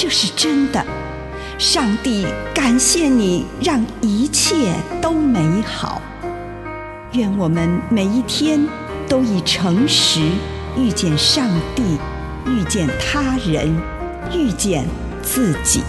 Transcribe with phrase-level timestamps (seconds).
[0.00, 0.80] 这是真的，
[1.58, 6.00] 上帝感谢你，让一切都美好。
[7.14, 8.64] 愿我们每一天
[9.08, 10.20] 都以诚实
[10.76, 11.98] 遇见上帝，
[12.46, 13.76] 遇见他人，
[14.32, 14.86] 遇见
[15.20, 15.82] 自己。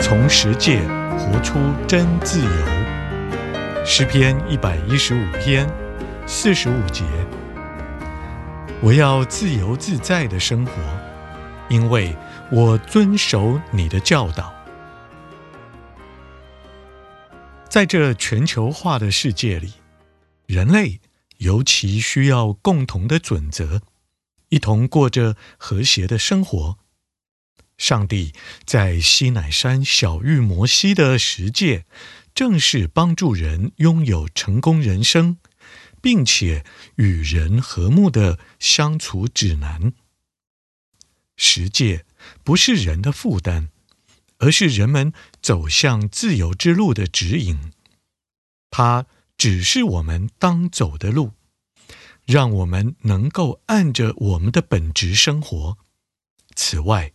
[0.00, 0.80] 从十诫
[1.16, 2.50] 活出真自由，
[3.86, 5.64] 诗篇一百一十五篇。
[6.34, 7.04] 四十五节，
[8.80, 10.72] 我要自由自在的生活，
[11.68, 12.16] 因为
[12.50, 14.50] 我遵守你的教导。
[17.68, 19.74] 在这全球化的世界里，
[20.46, 21.02] 人类
[21.36, 23.82] 尤其需要共同的准则，
[24.48, 26.78] 一同过着和谐的生活。
[27.76, 28.32] 上帝
[28.64, 31.84] 在西乃山小玉摩西的十诫，
[32.34, 35.36] 正是帮助人拥有成功人生。
[36.02, 39.94] 并且与人和睦的相处指南。
[41.36, 42.04] 十诫
[42.44, 43.70] 不是人的负担，
[44.38, 47.72] 而是人们走向自由之路的指引。
[48.70, 49.06] 它
[49.38, 51.32] 只是我们当走的路，
[52.26, 55.78] 让我们能够按着我们的本职生活。
[56.54, 57.12] 此外，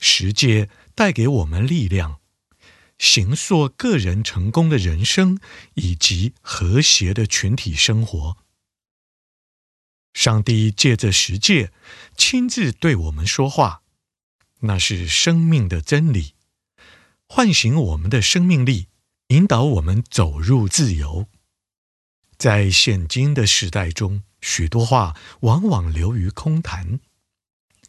[0.00, 2.20] 十诫带给我们力量，
[2.98, 5.38] 形塑个人成功的人生
[5.74, 8.36] 以及和谐的群体生活。
[10.14, 11.72] 上帝借着十诫
[12.16, 13.82] 亲自对我们说话，
[14.60, 16.34] 那是生命的真理，
[17.28, 18.88] 唤醒我们的生命力，
[19.28, 21.28] 引导我们走入自由。
[22.36, 26.98] 在现今的时代中，许多话往往流于空谈，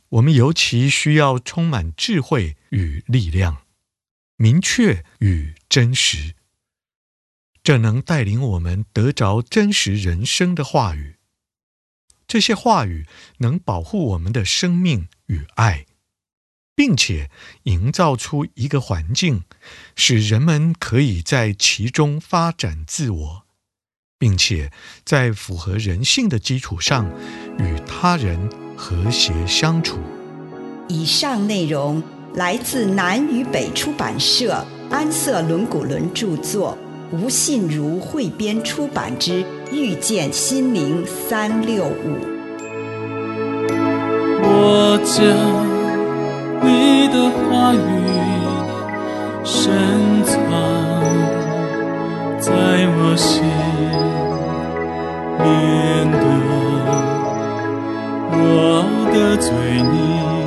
[0.09, 3.63] 我们尤其需要充满智慧与力量。
[4.41, 6.33] 明确与真实，
[7.61, 11.17] 这能带领我们得着真实人生的话语。
[12.25, 13.05] 这些话语
[13.39, 15.87] 能保护我们的生命与爱，
[16.73, 17.29] 并且
[17.63, 19.43] 营造出一个环境，
[19.97, 23.45] 使人们可以在其中发展自我，
[24.17, 24.71] 并且
[25.03, 27.11] 在符合人性的基础上
[27.59, 29.99] 与他人和谐相处。
[30.87, 32.01] 以上内容。
[32.35, 36.77] 来自南与北出版社安瑟伦古伦著作，
[37.11, 41.87] 吴信如汇编出版之《遇见心灵三六五》。
[44.41, 45.17] 我将
[46.61, 47.77] 你的话语
[49.43, 50.35] 深藏
[52.39, 52.51] 在
[52.97, 53.43] 我心，
[55.39, 56.21] 面对
[58.31, 58.39] 我
[59.13, 59.49] 的罪
[59.91, 60.38] 孽。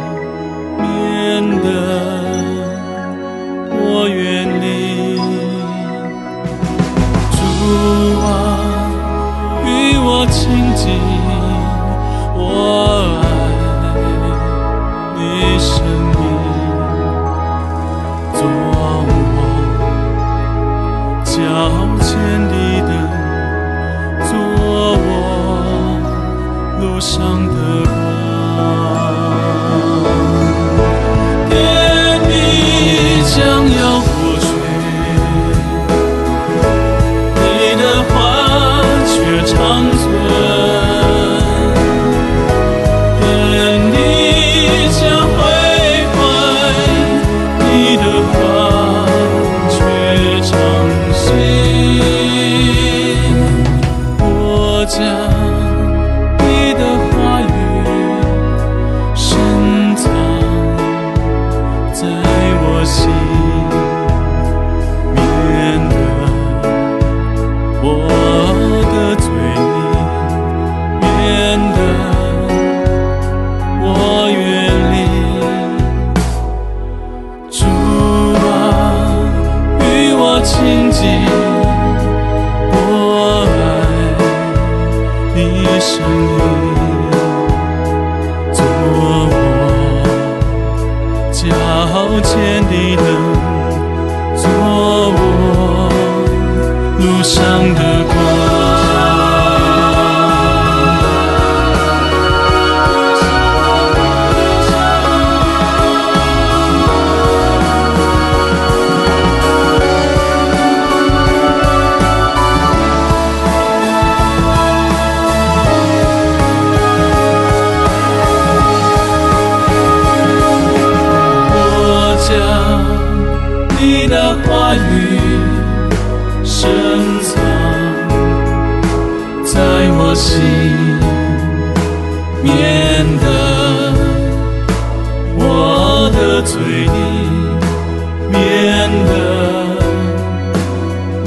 [85.82, 86.71] 是你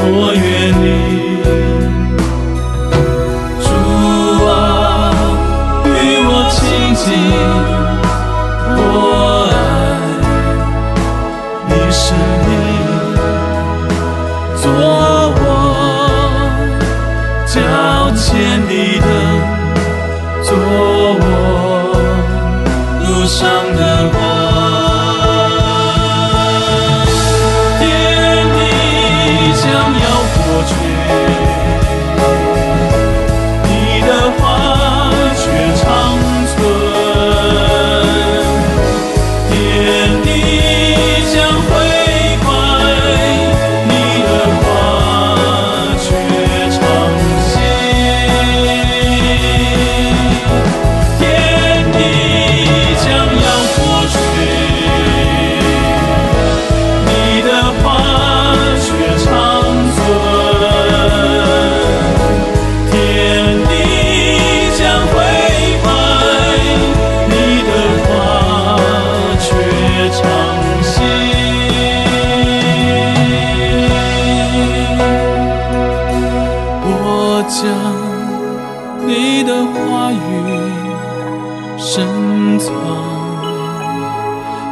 [0.07, 0.65] 我愿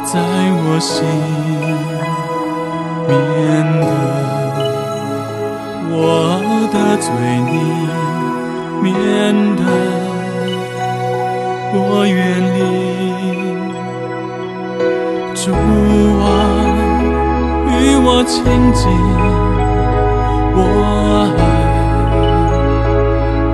[0.04, 0.94] 在我心
[3.08, 3.12] 免
[3.80, 3.88] 得
[5.90, 5.96] 我
[6.70, 7.08] 的罪
[7.48, 7.52] 你
[8.82, 8.92] 免
[9.56, 9.62] 得
[11.72, 12.14] 我远
[12.54, 12.56] 离
[15.34, 15.42] 主
[16.20, 16.22] 啊
[17.70, 17.72] 与
[18.04, 18.82] 我亲近
[20.54, 20.58] 我
[21.38, 21.42] 爱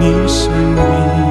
[0.01, 0.41] 你生
[0.75, 1.30] 命。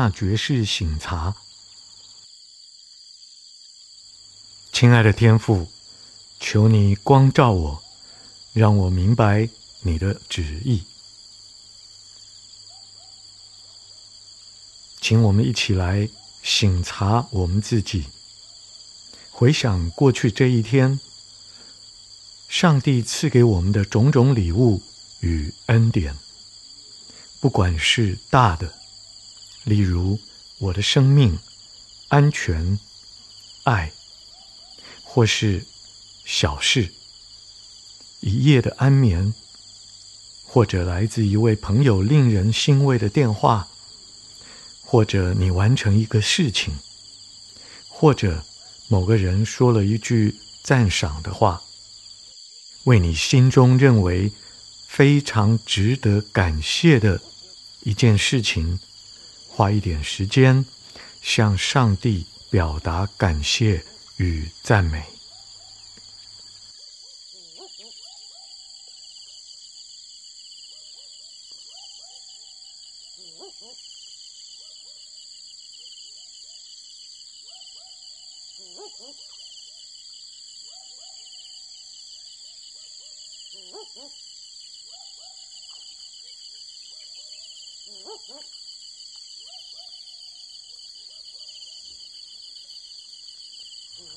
[0.00, 1.36] 纳爵式省察，
[4.72, 5.70] 亲爱的天父，
[6.40, 7.82] 求你光照我，
[8.54, 9.50] 让我明白
[9.82, 10.84] 你的旨意。
[15.02, 16.08] 请我们一起来
[16.42, 18.06] 醒察我们自己，
[19.30, 20.98] 回想过去这一天，
[22.48, 24.80] 上帝赐给我们的种种礼物
[25.20, 26.16] 与恩典，
[27.38, 28.79] 不管是大的。
[29.64, 30.18] 例如，
[30.58, 31.38] 我的生命、
[32.08, 32.78] 安全、
[33.64, 33.92] 爱，
[35.02, 35.64] 或是
[36.24, 36.92] 小事，
[38.20, 39.34] 一夜的安眠，
[40.44, 43.68] 或者来自一位朋友令人欣慰的电话，
[44.82, 46.78] 或者你完成一个事情，
[47.88, 48.44] 或者
[48.88, 51.62] 某个人说了一句赞赏的话，
[52.84, 54.32] 为你心中认为
[54.88, 57.20] 非常值得感谢的
[57.82, 58.80] 一件事情。
[59.60, 60.64] 花一点时间，
[61.20, 63.84] 向上帝表达感谢
[64.16, 65.04] 与赞美。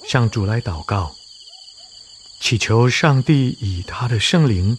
[0.08, 1.16] 向主来祷告，
[2.40, 4.78] 祈求上帝以他的圣灵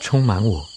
[0.00, 0.68] 充满我，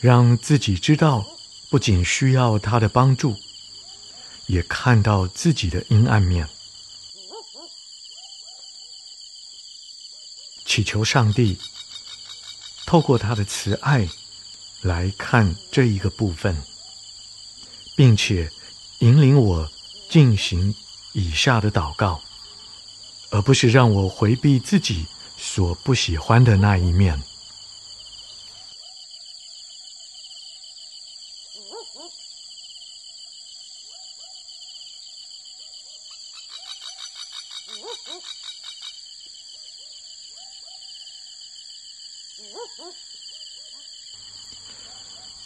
[0.00, 1.26] 让自己知道，
[1.68, 3.36] 不仅需要他的帮助，
[4.46, 6.48] 也看到自己的阴暗面。
[10.64, 11.58] 祈求上帝
[12.86, 14.08] 透过他的慈爱
[14.82, 16.56] 来看这一个部分。
[17.96, 18.48] 并且
[19.00, 19.68] 引领我
[20.08, 20.72] 进行
[21.14, 22.20] 以下的祷告，
[23.30, 25.04] 而不是让我回避自己
[25.36, 27.20] 所不喜欢的那一面。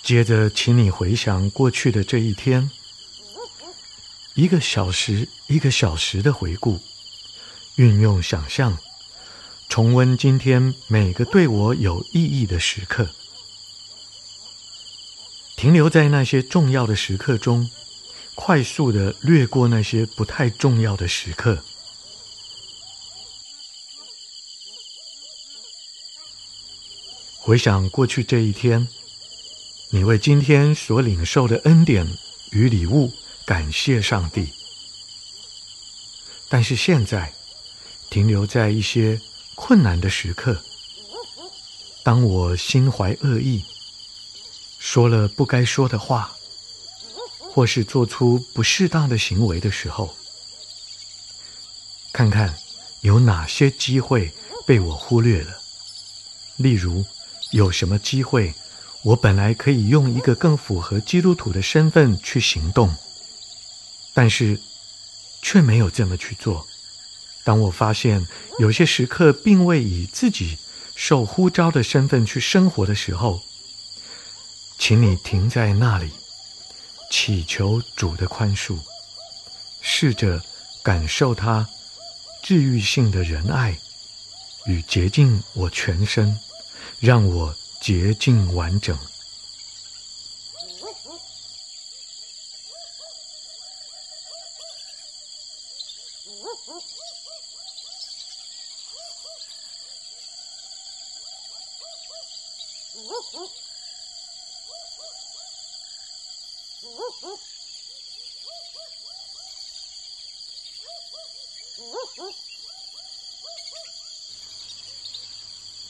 [0.02, 2.70] 接着，请你回想过去的这一天，
[4.34, 6.80] 一个小时一个小时的回顾，
[7.76, 8.76] 运用想象，
[9.68, 13.10] 重温今天每个对我有意义的时刻，
[15.56, 17.70] 停留在那些重要的时刻中，
[18.34, 21.62] 快速的掠过那些不太重要的时刻。
[27.38, 28.88] 回想过去这一天。
[29.94, 32.16] 你为今天所领受的恩典
[32.52, 33.12] 与礼物
[33.44, 34.48] 感谢上帝，
[36.48, 37.34] 但是现在
[38.08, 39.20] 停留在一些
[39.54, 40.62] 困难的时刻。
[42.02, 43.62] 当我心怀恶意，
[44.78, 46.34] 说了不该说的话，
[47.38, 50.16] 或是做出不适当的行为的时候，
[52.14, 52.58] 看看
[53.02, 54.32] 有哪些机会
[54.66, 55.60] 被我忽略了。
[56.56, 57.04] 例如，
[57.50, 58.54] 有什么机会？
[59.04, 62.94] 我本来可以用一个更符合基督徒的身份去行动，
[64.14, 64.60] 但是
[65.42, 66.64] 却没有这么去做。
[67.42, 68.28] 当我发现
[68.60, 70.56] 有些时刻并未以自己
[70.94, 73.40] 受呼召的身份去生活的时候，
[74.78, 76.12] 请你停在那里，
[77.10, 78.78] 祈求主的宽恕，
[79.80, 80.40] 试着
[80.84, 81.68] 感受他
[82.44, 83.76] 治愈性的仁爱
[84.66, 86.38] 与洁净我全身，
[87.00, 87.56] 让我。
[87.82, 88.96] 洁净完整。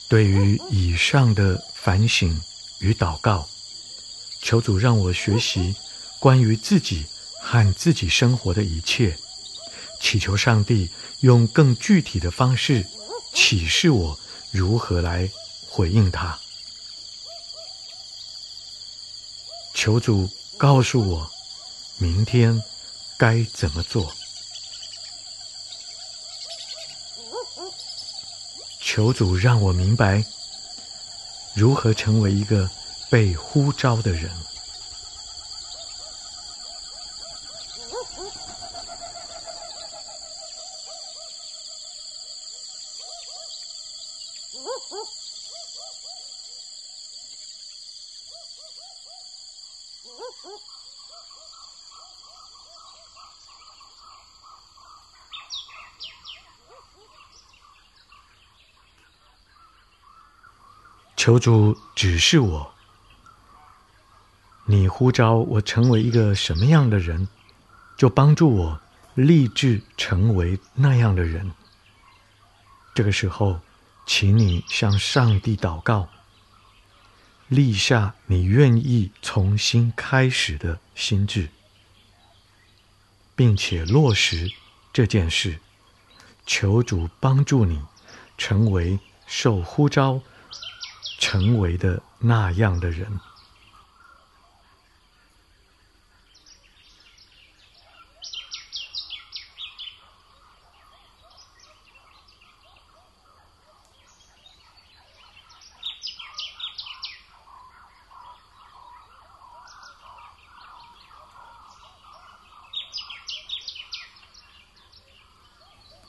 [0.09, 2.41] 对于以上的反省
[2.79, 3.49] 与祷告，
[4.41, 5.75] 求主让我学习
[6.17, 7.05] 关于自己
[7.41, 9.17] 和自己生活的一切，
[9.99, 12.87] 祈求上帝用更具体的方式
[13.33, 14.17] 启示我
[14.49, 15.29] 如何来
[15.67, 16.39] 回应他。
[19.73, 21.29] 求主告诉我
[21.97, 22.63] 明天
[23.17, 24.09] 该怎么做。
[28.79, 30.23] 求主让我明白
[31.53, 32.69] 如何成为一个
[33.09, 34.31] 被呼召的人。
[61.23, 62.73] 求主指示我，
[64.65, 67.29] 你呼召我成为一个什么样的人，
[67.95, 68.81] 就帮助我
[69.13, 71.53] 立志成为那样的人。
[72.93, 73.61] 这个时候，
[74.05, 76.09] 请你向上帝祷告，
[77.47, 81.47] 立下你愿意重新开始的心志，
[83.33, 84.51] 并且落实
[84.91, 85.61] 这件事。
[86.45, 87.81] 求主帮助你
[88.37, 90.19] 成为受呼召。
[91.23, 93.07] 成为的那样的人。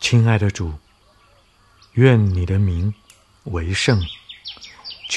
[0.01, 0.77] 亲爱的主，
[1.93, 2.93] 愿你的名
[3.45, 4.05] 为圣。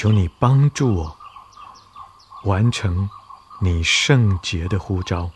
[0.00, 1.16] 求你帮助我
[2.44, 3.10] 完成
[3.60, 5.28] 你圣洁的呼召，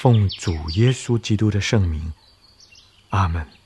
[0.00, 2.12] 奉主耶稣基督的圣名，
[3.10, 3.59] 阿门。